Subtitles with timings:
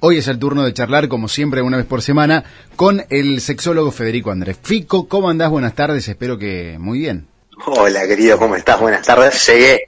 [0.00, 2.44] Hoy es el turno de charlar, como siempre, una vez por semana,
[2.76, 4.56] con el sexólogo Federico Andrés.
[4.62, 5.50] Fico, ¿cómo andás?
[5.50, 7.26] Buenas tardes, espero que muy bien.
[7.66, 8.80] Hola, querido, ¿cómo estás?
[8.80, 9.86] Buenas tardes, llegué.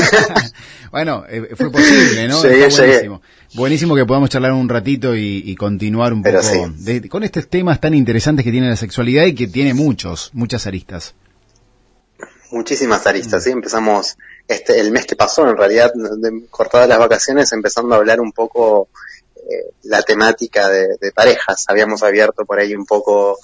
[0.90, 2.42] bueno, eh, fue posible, ¿no?
[2.42, 3.22] Llegué, buenísimo.
[3.52, 6.38] Buenísimo que podamos charlar un ratito y, continuar un poco
[7.10, 11.14] con estos temas tan interesantes que tiene la sexualidad y que tiene muchos, muchas aristas.
[12.50, 13.50] Muchísimas aristas, sí.
[13.50, 14.16] Empezamos
[14.48, 18.32] este, el mes que pasó, en realidad, de, cortadas las vacaciones, empezando a hablar un
[18.32, 18.88] poco
[19.50, 21.64] eh, la temática de, parejas.
[21.66, 23.36] Habíamos abierto por ahí un poco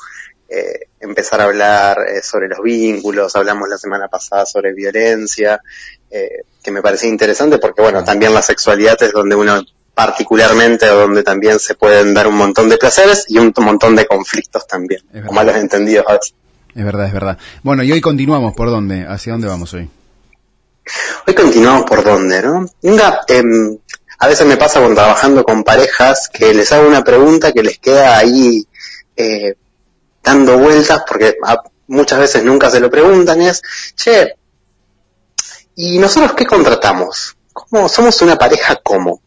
[0.48, 5.60] eh, empezar a hablar eh, sobre los vínculos, hablamos la semana pasada sobre violencia,
[6.08, 9.60] que me parecía interesante porque bueno, también la sexualidad es donde uno
[9.92, 14.66] particularmente donde también se pueden dar un montón de placeres y un montón de conflictos
[14.66, 16.06] también, o malos entendidos
[16.74, 17.38] Es verdad, es verdad.
[17.62, 19.04] Bueno, y hoy continuamos, ¿por dónde?
[19.06, 19.90] ¿Hacia dónde vamos hoy?
[21.26, 22.64] Hoy continuamos por dónde, ¿no?
[22.80, 23.42] Venga, eh,
[24.18, 27.78] a veces me pasa cuando trabajando con parejas que les hago una pregunta que les
[27.78, 28.66] queda ahí
[29.16, 29.54] eh,
[30.22, 31.36] dando vueltas porque
[31.88, 33.62] muchas veces nunca se lo preguntan es,
[33.94, 34.34] che,
[35.74, 37.36] ¿y nosotros qué contratamos?
[37.52, 39.20] ¿Cómo somos una pareja cómo?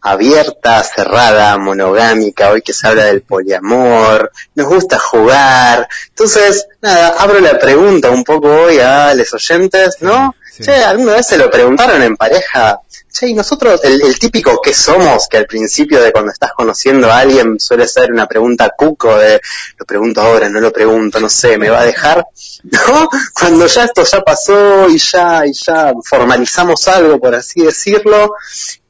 [0.00, 5.88] abierta, cerrada, monogámica, hoy que se habla del poliamor, nos gusta jugar.
[6.08, 10.34] Entonces, nada, abro la pregunta un poco hoy a los oyentes, ¿no?
[10.60, 12.80] Che, ¿alguna vez se lo preguntaron en pareja?
[13.10, 17.18] Che, y nosotros, el, típico que somos, que al principio de cuando estás conociendo a
[17.18, 19.40] alguien suele ser una pregunta cuco de,
[19.76, 22.26] lo pregunto ahora, no lo pregunto, no sé, me va a dejar,
[22.64, 23.08] ¿no?
[23.38, 28.34] Cuando ya esto ya pasó y ya, y ya formalizamos algo, por así decirlo,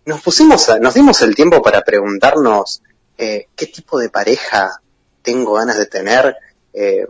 [0.06, 2.83] nos pusimos, nos dimos el tiempo para preguntarnos,
[3.19, 4.80] eh, ¿qué tipo de pareja
[5.22, 6.34] tengo ganas de tener?
[6.72, 7.06] Eh,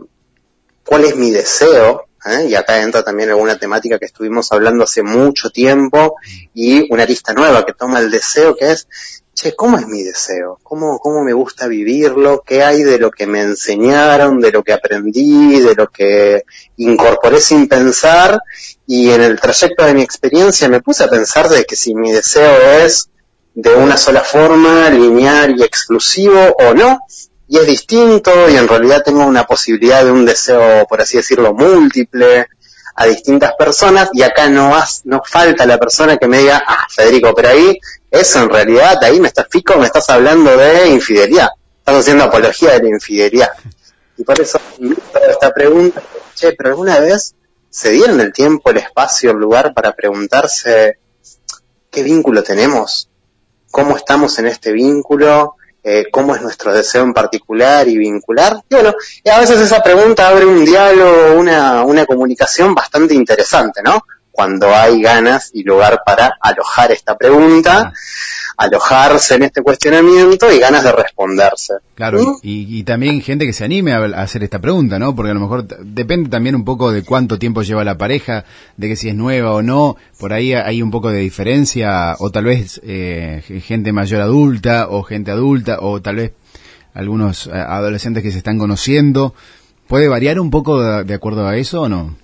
[0.83, 2.08] ¿Cuál es mi deseo?
[2.25, 2.47] ¿Eh?
[2.49, 6.15] y acá entra también alguna temática que estuvimos hablando hace mucho tiempo
[6.53, 8.87] y una lista nueva que toma el deseo que es,
[9.33, 10.59] che, ¿cómo es mi deseo?
[10.63, 12.43] ¿Cómo, ¿Cómo me gusta vivirlo?
[12.45, 16.43] ¿Qué hay de lo que me enseñaron, de lo que aprendí, de lo que
[16.77, 18.41] incorporé sin pensar?
[18.85, 22.11] Y en el trayecto de mi experiencia me puse a pensar de que si mi
[22.11, 23.09] deseo es
[23.55, 26.99] de una sola forma, lineal y exclusivo o no,
[27.49, 31.51] y es distinto y en realidad tengo una posibilidad de un deseo, por así decirlo,
[31.51, 32.47] múltiple
[32.95, 34.71] a distintas personas y acá no,
[35.05, 37.79] no falta la persona que me diga, ah, Federico, pero ahí,
[38.11, 41.49] eso en realidad, ahí me estás fico, me estás hablando de infidelidad,
[41.79, 43.49] estás haciendo apología de la infidelidad.
[44.15, 44.59] Y por eso
[45.27, 46.03] esta pregunta,
[46.35, 47.33] che, pero alguna vez
[47.71, 50.99] se dieron el tiempo, el espacio, el lugar para preguntarse
[51.89, 53.09] qué vínculo tenemos,
[53.71, 55.55] cómo estamos en este vínculo,
[55.91, 58.61] eh, cómo es nuestro deseo en particular y vincular.
[58.69, 58.93] Y bueno,
[59.33, 64.05] a veces esa pregunta abre un diálogo, una, una comunicación bastante interesante, ¿no?
[64.31, 67.91] Cuando hay ganas y lugar para alojar esta pregunta
[68.59, 71.75] alojarse en este cuestionamiento y ganas de responderse.
[71.95, 72.37] Claro, ¿Mm?
[72.43, 75.15] y, también gente que se anime a, hacer esta pregunta, ¿no?
[75.15, 78.43] Porque a lo mejor depende también un poco de cuánto tiempo lleva la pareja,
[78.75, 82.31] de que si es nueva o no, por ahí hay un poco de diferencia, o
[82.31, 86.33] tal vez eh, gente mayor adulta, o gente adulta, o tal vez
[86.93, 89.33] algunos eh, adolescentes que se están conociendo.
[89.87, 92.17] ¿Puede variar un poco de acuerdo a eso o no?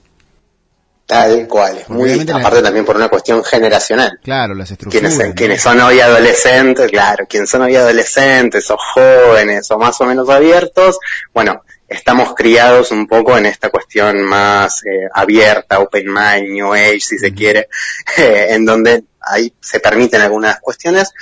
[1.05, 4.19] Tal cual, muy aparte también por una cuestión generacional.
[4.23, 5.13] Claro, las estructuras.
[5.13, 10.05] Quienes, quienes son hoy adolescentes, claro, quienes son hoy adolescentes o jóvenes o más o
[10.05, 10.97] menos abiertos,
[11.31, 17.01] bueno, estamos criados un poco en esta cuestión más eh, abierta, open mind, new age,
[17.01, 17.69] si se quiere,
[18.17, 21.13] en donde ahí se permiten algunas cuestiones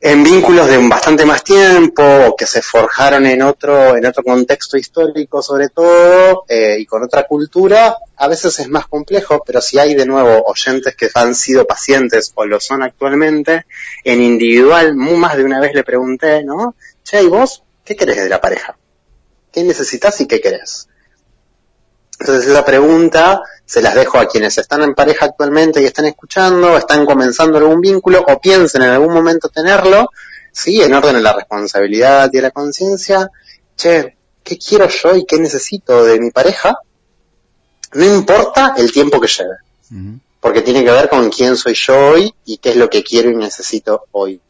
[0.00, 5.42] en vínculos de bastante más tiempo, que se forjaron en otro, en otro contexto histórico
[5.42, 9.94] sobre todo, eh, y con otra cultura, a veces es más complejo, pero si hay
[9.94, 13.66] de nuevo oyentes que han sido pacientes o lo son actualmente,
[14.04, 16.74] en individual, más de una vez le pregunté, ¿no?
[17.02, 18.76] Che, ¿y vos qué querés de la pareja?
[19.50, 20.88] ¿Qué necesitas y qué querés?
[22.18, 26.76] Entonces esa pregunta se las dejo a quienes están en pareja actualmente y están escuchando,
[26.76, 30.10] están comenzando algún vínculo o piensen en algún momento tenerlo,
[30.52, 33.30] sí, en orden a la responsabilidad y a la conciencia,
[33.76, 36.78] che, ¿qué quiero yo y qué necesito de mi pareja?
[37.92, 39.56] No importa el tiempo que lleve,
[40.40, 43.30] porque tiene que ver con quién soy yo hoy y qué es lo que quiero
[43.30, 44.40] y necesito hoy.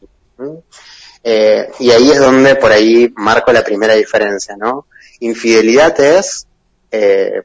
[1.23, 4.85] Eh, y ahí es donde por ahí marco la primera diferencia, ¿no?
[5.19, 6.47] Infidelidad es
[6.91, 7.41] eh,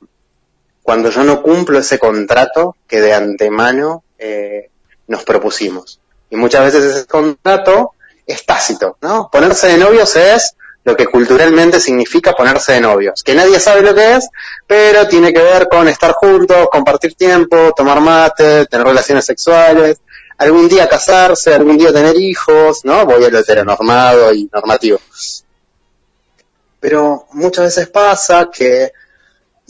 [0.82, 4.70] cuando yo no cumplo ese contrato que de antemano eh,
[5.06, 6.00] nos propusimos.
[6.30, 7.92] Y muchas veces ese contrato
[8.26, 9.28] es tácito, ¿no?
[9.30, 13.94] Ponerse de novios es lo que culturalmente significa ponerse de novios, que nadie sabe lo
[13.94, 14.28] que es,
[14.66, 20.00] pero tiene que ver con estar juntos, compartir tiempo, tomar mate, tener relaciones sexuales,
[20.38, 23.06] algún día casarse, algún día tener hijos, ¿no?
[23.06, 24.98] Voy a lo heteronormado y normativo.
[26.80, 28.92] Pero muchas veces pasa que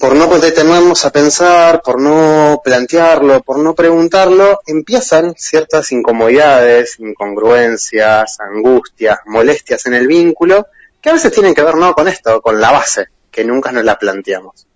[0.02, 8.40] por no detenernos a pensar, por no plantearlo, por no preguntarlo, empiezan ciertas incomodidades, incongruencias,
[8.40, 10.66] angustias, molestias en el vínculo,
[11.00, 13.84] que a veces tienen que ver no con esto, con la base, que nunca nos
[13.84, 14.66] la planteamos.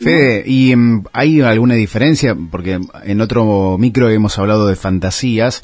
[0.00, 2.36] Fede, ¿y em, hay alguna diferencia?
[2.50, 5.62] Porque en otro micro hemos hablado de fantasías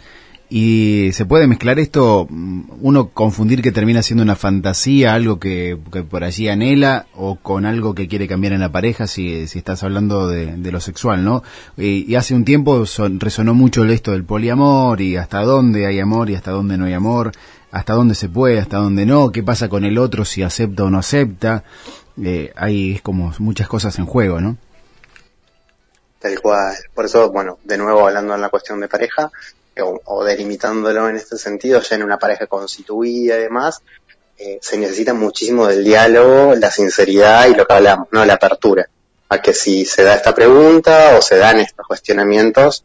[0.57, 5.77] y se puede mezclar esto, mm, uno confundir que termina siendo una fantasía, algo que,
[6.09, 9.83] por allí anhela, o con algo que quiere cambiar en la pareja, si, si estás
[9.83, 11.43] hablando de, lo sexual, ¿no?
[11.77, 12.85] Y, hace un tiempo
[13.19, 16.93] resonó mucho esto del poliamor y hasta dónde hay amor y hasta dónde no hay
[16.93, 17.33] amor,
[17.73, 20.91] hasta dónde se puede, hasta dónde no, qué pasa con el otro, si acepta o
[20.91, 21.65] no acepta
[22.23, 24.57] eh, hay es como muchas cosas en juego, ¿no?
[26.21, 26.77] Tal cual.
[26.95, 29.33] Por eso, bueno, de nuevo hablando en la cuestión de pareja,
[29.83, 33.83] o, delimitándolo en este sentido, ya en una pareja constituida y demás,
[34.37, 38.25] eh, se necesita muchísimo del diálogo, la sinceridad y lo que hablamos, ¿no?
[38.25, 38.89] La apertura.
[39.29, 42.85] A que si se da esta pregunta o se dan estos cuestionamientos,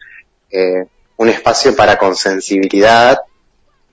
[0.49, 0.85] eh,
[1.17, 3.19] un espacio para con sensibilidad,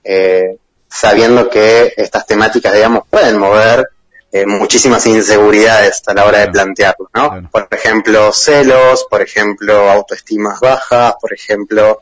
[0.03, 0.57] eh,
[0.87, 3.89] sabiendo que estas temáticas, digamos, pueden mover
[4.37, 7.49] eh, muchísimas inseguridades a la hora de plantearlo, ¿no?
[7.49, 11.99] Por ejemplo, celos, por ejemplo, autoestimas bajas, por ejemplo,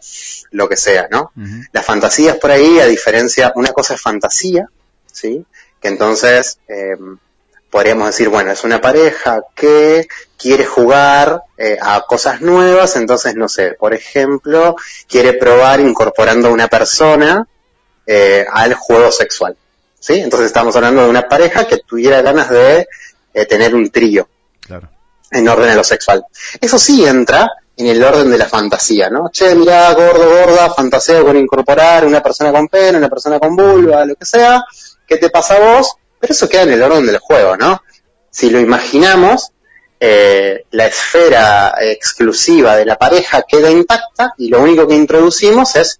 [0.51, 1.31] lo que sea, ¿no?
[1.71, 4.67] Las fantasías por ahí, a diferencia, una cosa es fantasía,
[5.09, 5.45] ¿sí?
[5.79, 6.97] Que entonces eh,
[7.69, 10.05] podríamos decir, bueno, es una pareja que
[10.37, 14.75] quiere jugar eh, a cosas nuevas, entonces, no sé, por ejemplo,
[15.07, 17.47] quiere probar incorporando a una persona
[18.51, 19.55] al juego sexual.
[20.05, 20.19] ¿Sí?
[20.19, 22.87] Entonces estamos hablando de una pareja que tuviera ganas de
[23.33, 24.27] eh, tener un trío.
[25.31, 26.23] En orden a lo sexual.
[26.61, 29.29] Eso sí entra en el orden de la fantasía, ¿no?
[29.29, 34.05] Che, mira, gordo, gorda, fantasea con incorporar una persona con pene, una persona con vulva,
[34.05, 34.63] lo que sea.
[35.07, 35.95] ¿Qué te pasa a vos?
[36.19, 37.81] Pero eso queda en el orden del juego, ¿no?
[38.29, 39.51] Si lo imaginamos,
[39.99, 45.99] eh, la esfera exclusiva de la pareja queda intacta y lo único que introducimos es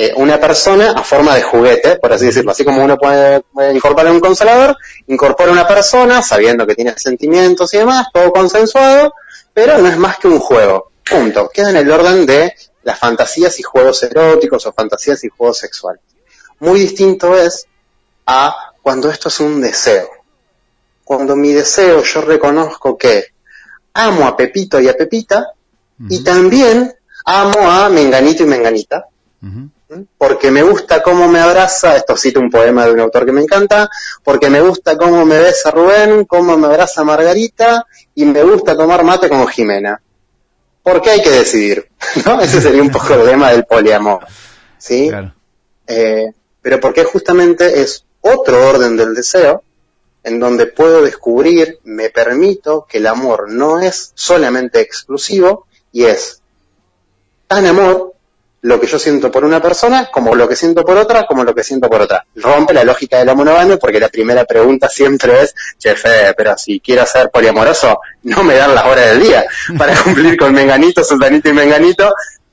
[0.00, 2.52] eh, una persona a forma de juguete, por así decirlo.
[2.52, 3.42] Así como uno puede,
[3.74, 4.76] incorporar un consolador,
[5.08, 9.12] incorpora una persona sabiendo que tiene sentimientos y demás, todo consensuado,
[9.52, 10.92] pero no es más que un juego.
[11.02, 11.48] Punto.
[11.48, 12.54] Queda en el orden de
[12.84, 16.00] las fantasías y juegos eróticos o fantasías y juegos sexuales.
[16.60, 17.66] Muy distinto es
[18.24, 20.08] a cuando esto es un deseo.
[21.02, 23.32] Cuando mi deseo yo reconozco que
[23.94, 25.54] amo a Pepito y a Pepita
[26.08, 26.94] y también
[27.24, 29.04] amo a Menganito y Menganita
[30.18, 33.42] porque me gusta cómo me abraza, esto cita un poema de un autor que me
[33.42, 33.88] encanta,
[34.22, 39.02] porque me gusta cómo me besa Rubén, cómo me abraza Margarita, y me gusta tomar
[39.04, 40.00] mate como Jimena.
[40.82, 41.88] ¿Por qué hay que decidir?
[42.24, 42.40] ¿No?
[42.40, 44.26] Ese sería un poco el tema del poliamor.
[44.76, 45.10] ¿Sí?
[45.86, 49.62] Eh, pero porque justamente es otro orden del deseo,
[50.22, 56.42] en donde puedo descubrir, me permito que el amor no es solamente exclusivo, y es
[57.46, 58.12] tan amor
[58.68, 61.54] lo que yo siento por una persona, como lo que siento por otra, como lo
[61.54, 62.26] que siento por otra.
[62.34, 66.78] Rompe la lógica de la monogamia porque la primera pregunta siempre es, chefe, pero si
[66.78, 69.46] quiero ser poliamoroso, no me dan las horas del día
[69.78, 72.12] para cumplir con menganito, sultanito y menganito.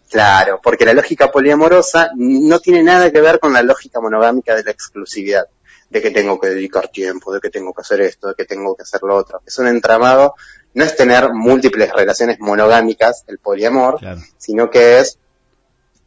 [0.09, 4.63] Claro, porque la lógica poliamorosa no tiene nada que ver con la lógica monogámica de
[4.63, 5.45] la exclusividad,
[5.89, 8.73] de que tengo que dedicar tiempo, de que tengo que hacer esto, de que tengo
[8.73, 9.41] que hacer lo otro.
[9.45, 10.35] Es un entramado,
[10.75, 13.99] no es tener múltiples relaciones monogámicas, el poliamor,
[14.37, 15.19] sino que es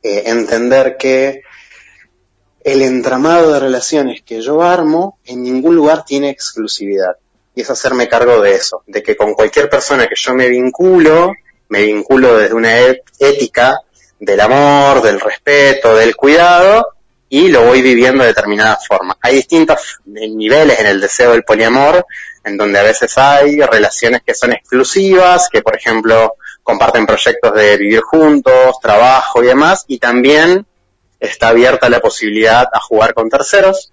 [0.02, 1.42] eh, entender que
[2.62, 7.16] el entramado de relaciones que yo armo en ningún lugar tiene exclusividad.
[7.54, 11.32] Y es hacerme cargo de eso, de que con cualquier persona que yo me vinculo,
[11.68, 12.78] me vinculo desde una
[13.18, 13.80] ética
[14.20, 16.86] del amor, del respeto, del cuidado,
[17.28, 19.16] y lo voy viviendo de determinada forma.
[19.20, 22.06] Hay distintos niveles en el deseo del poliamor,
[22.44, 26.34] en donde a veces hay relaciones que son exclusivas, que por ejemplo
[26.68, 30.66] comparten proyectos de vivir juntos, trabajo y demás, y también
[31.18, 33.90] está abierta la posibilidad a jugar con terceros.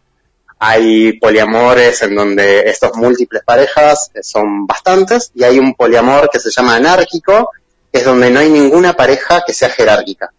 [0.59, 6.51] Hay poliamores en donde estos múltiples parejas son bastantes, y hay un poliamor que se
[6.51, 7.49] llama anárquico,
[7.93, 10.33] que es donde no hay ninguna pareja que sea jerárquica.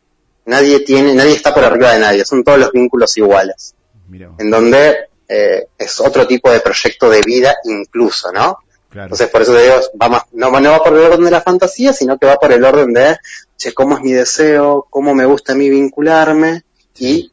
[0.44, 3.74] Nadie tiene, nadie está por arriba de nadie, son todos los vínculos iguales.
[4.38, 8.58] En donde eh, es otro tipo de proyecto de vida incluso, ¿no?
[9.04, 12.18] Entonces, por eso te digo, va no, va por el orden de la fantasía, sino
[12.18, 13.16] que va por el orden de,
[13.56, 16.62] che, cómo es mi deseo, cómo me gusta a mí vincularme
[16.98, 17.30] y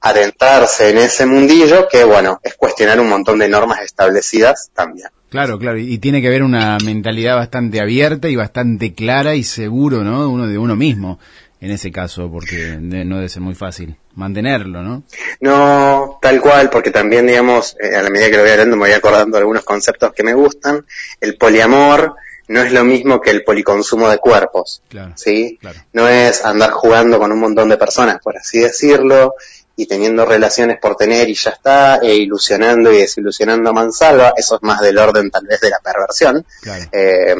[0.00, 5.08] adentrarse en ese mundillo que, bueno, es cuestionar un montón de normas establecidas también.
[5.30, 10.04] Claro, claro, y tiene que haber una mentalidad bastante abierta y bastante clara y seguro,
[10.04, 10.28] ¿no?
[10.28, 11.18] Uno de uno mismo.
[11.62, 15.04] En ese caso, porque no debe ser muy fácil mantenerlo, ¿no?
[15.40, 18.86] No, tal cual, porque también, digamos, eh, a la medida que lo voy hablando me
[18.86, 20.84] voy acordando de algunos conceptos que me gustan.
[21.20, 22.16] El poliamor
[22.48, 25.60] no es lo mismo que el policonsumo de cuerpos, claro, ¿sí?
[25.92, 29.36] No es andar jugando con un montón de personas, por así decirlo,
[29.76, 34.56] y teniendo relaciones por tener y ya está, e ilusionando y desilusionando a mansalva, eso
[34.56, 36.44] es más del orden tal vez de la perversión.
[36.60, 36.84] Claro.
[36.90, 37.36] Eh,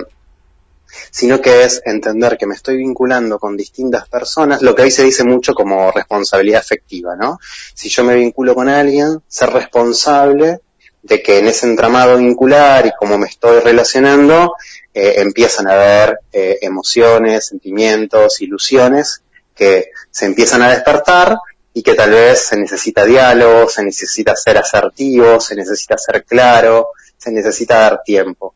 [1.10, 5.04] sino que es entender que me estoy vinculando con distintas personas, lo que hoy se
[5.04, 7.38] dice mucho como responsabilidad afectiva, ¿no?
[7.74, 10.60] Si yo me vinculo con alguien, ser responsable
[11.02, 14.54] de que en ese entramado vincular y cómo me estoy relacionando,
[14.94, 19.22] eh, empiezan a haber eh, emociones, sentimientos, ilusiones
[19.54, 21.36] que se empiezan a despertar
[21.74, 26.90] y que tal vez se necesita diálogo, se necesita ser asertivo, se necesita ser claro,
[27.16, 28.54] se necesita dar tiempo.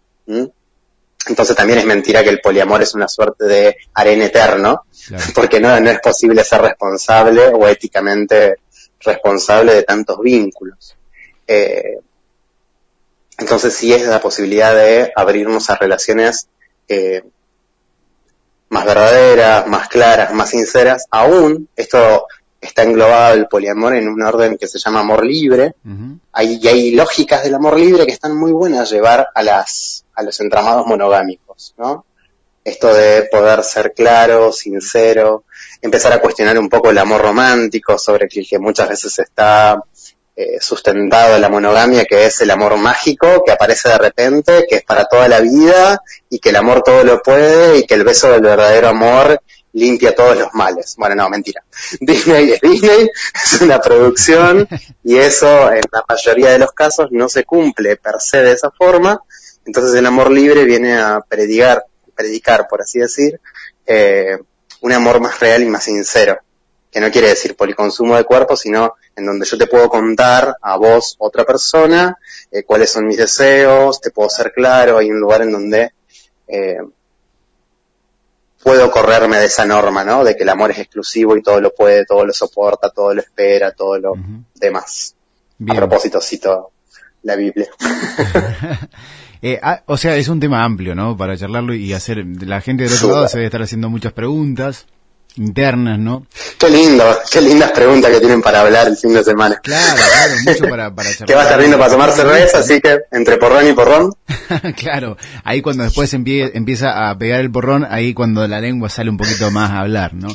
[1.27, 4.85] Entonces también es mentira que el poliamor es una suerte de arena eterno,
[5.35, 8.57] porque no, no es posible ser responsable o éticamente
[9.01, 10.97] responsable de tantos vínculos.
[11.47, 11.99] Eh,
[13.39, 16.49] entonces sí es la posibilidad de abrirnos a relaciones
[16.89, 17.23] eh,
[18.69, 21.07] más verdaderas, más claras, más sinceras.
[21.11, 22.27] Aún esto
[22.61, 25.75] está englobado el poliamor en un orden que se llama amor libre.
[26.33, 30.06] hay, y hay lógicas del amor libre que están muy buenas a llevar a las
[30.17, 32.07] a los entramados monogámicos, ¿no?
[32.65, 35.45] Esto de poder ser claro, sincero,
[35.81, 39.81] empezar a cuestionar un poco el amor romántico sobre el que muchas veces está
[40.35, 44.85] eh, sustentado la monogamia, que es el amor mágico que aparece de repente, que es
[44.85, 48.33] para toda la vida y que el amor todo lo puede y que el beso
[48.33, 49.41] del verdadero amor
[49.73, 50.95] limpia todos los males.
[50.99, 51.63] Bueno, no, mentira.
[52.01, 54.69] Disney es Disney, es una producción
[55.05, 58.71] y eso en la mayoría de los casos no se cumple per se de esa
[58.71, 59.23] forma.
[59.67, 63.41] Entonces el amor libre viene a predicar, predicar por así decir,
[63.85, 64.39] eh,
[64.81, 66.39] un amor más real y más sincero,
[66.91, 70.77] que no quiere decir policonsumo de cuerpo, sino en donde yo te puedo contar a
[70.77, 72.17] vos, otra persona,
[72.51, 75.93] eh, cuáles son mis deseos, te puedo ser claro, hay un lugar en donde
[76.47, 76.79] eh,
[78.63, 80.23] puedo correrme de esa norma, ¿no?
[80.23, 83.21] De que el amor es exclusivo y todo lo puede, todo lo soporta, todo lo
[83.21, 84.15] espera, todo lo
[84.55, 85.15] demás.
[85.69, 86.71] A propósito, cito
[87.23, 87.69] la Biblia.
[89.49, 91.17] Eh, ah, o sea, es un tema amplio, ¿no?
[91.17, 92.27] Para charlarlo y hacer.
[92.41, 94.89] La gente del otro lado se debe estar haciendo muchas preguntas
[95.37, 96.27] internas, ¿no?
[96.59, 99.57] Qué lindo, qué lindas preguntas que tienen para hablar el fin de semana.
[99.63, 101.27] Claro, claro, mucho para, para charlar.
[101.27, 104.13] Que va a estar lindo para tomar cerveza, así que entre porrón y porrón.
[104.77, 109.17] claro, ahí cuando después empieza a pegar el porrón, ahí cuando la lengua sale un
[109.17, 110.29] poquito más a hablar, ¿no?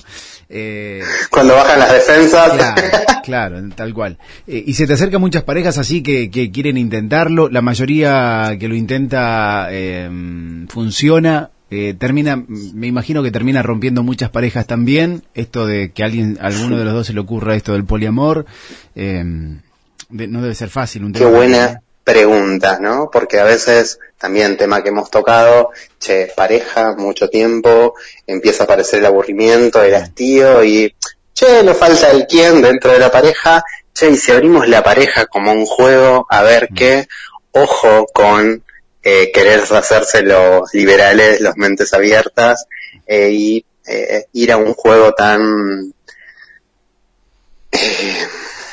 [0.53, 2.51] Eh, Cuando bajan las defensas.
[2.51, 2.81] Claro,
[3.23, 4.17] claro tal cual.
[4.45, 7.47] Eh, y se te acercan muchas parejas así que, que, quieren intentarlo.
[7.47, 10.09] La mayoría que lo intenta eh,
[10.67, 11.51] funciona.
[11.71, 15.23] Eh, termina, me imagino que termina rompiendo muchas parejas también.
[15.33, 18.45] Esto de que alguien, alguno de los dos se le ocurra esto del poliamor.
[18.93, 21.05] no debe ser fácil.
[21.05, 23.09] Un Qué buena pregunta, ¿no?
[23.11, 27.95] Porque a veces también tema que hemos tocado, che, pareja, mucho tiempo,
[28.27, 30.93] empieza a aparecer el aburrimiento, el hastío y,
[31.33, 33.63] che, nos falta el quién dentro de la pareja,
[33.93, 36.75] che, y si abrimos la pareja como un juego, a ver mm.
[36.75, 37.07] qué,
[37.51, 38.63] ojo con
[39.03, 42.65] eh, querer hacerse los liberales, los mentes abiertas,
[43.05, 45.93] eh, y eh, ir a un juego tan...
[47.71, 48.27] Eh,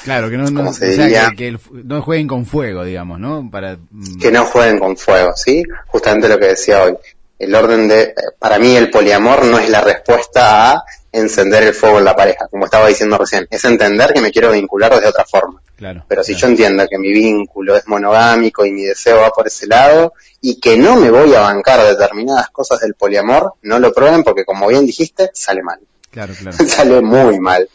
[0.08, 3.46] Claro, que no, no, que, no jueguen con fuego, digamos, ¿no?
[3.50, 4.18] Para, mm.
[4.18, 5.62] Que no jueguen con fuego, ¿sí?
[5.88, 6.96] Justamente lo que decía hoy.
[7.38, 11.98] El orden de, para mí el poliamor no es la respuesta a encender el fuego
[11.98, 13.46] en la pareja, como estaba diciendo recién.
[13.50, 15.60] Es entender que me quiero vincular de otra forma.
[15.78, 16.04] Claro.
[16.08, 19.68] Pero si yo entiendo que mi vínculo es monogámico y mi deseo va por ese
[19.68, 24.24] lado y que no me voy a bancar determinadas cosas del poliamor, no lo prueben
[24.24, 25.78] porque como bien dijiste, sale mal.
[26.10, 26.56] Claro, claro.
[26.66, 27.68] sale muy mal.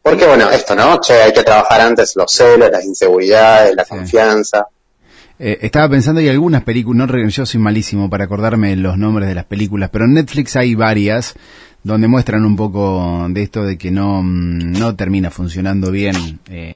[0.00, 1.02] Porque bueno, esto, ¿no?
[1.02, 4.66] Che, hay que trabajar antes los celos, las inseguridades, la confianza.
[5.38, 9.34] Eh, estaba pensando, hay algunas películas, no, yo soy malísimo para acordarme los nombres de
[9.34, 11.34] las películas, pero en Netflix hay varias
[11.82, 16.40] donde muestran un poco de esto de que no, mm, no termina funcionando bien.
[16.48, 16.68] Eh,